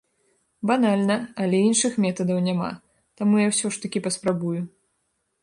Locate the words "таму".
3.21-3.35